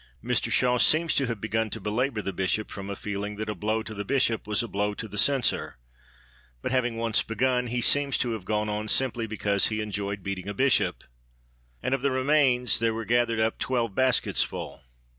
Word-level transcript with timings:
Mr 0.23 0.51
Shaw 0.51 0.79
seems 0.79 1.13
to 1.13 1.27
have 1.27 1.39
begun 1.39 1.69
to 1.69 1.79
belabour 1.79 2.23
the 2.23 2.33
Bishop 2.33 2.71
from 2.71 2.89
a 2.89 2.95
feeling 2.95 3.35
that 3.35 3.51
a 3.51 3.53
blow 3.53 3.83
to 3.83 3.93
the 3.93 4.03
Bishop 4.03 4.47
was 4.47 4.63
a 4.63 4.67
blow 4.67 4.95
to 4.95 5.07
the 5.07 5.15
Censor, 5.19 5.77
but 6.63 6.71
having 6.71 6.97
once 6.97 7.21
begun, 7.21 7.67
he 7.67 7.81
seems 7.81 8.17
to 8.17 8.31
have 8.31 8.43
gone 8.43 8.67
on 8.67 8.87
simply 8.87 9.27
because 9.27 9.67
he 9.67 9.79
enjoyed 9.79 10.23
beating 10.23 10.49
a 10.49 10.55
Bishop. 10.55 11.03
And 11.83 11.93
of 11.93 12.01
the 12.01 12.09
remains 12.09 12.79
there 12.79 12.95
were 12.95 13.05
gathered 13.05 13.39
up 13.39 13.59
twelve 13.59 13.93
basketsful. 13.93 14.81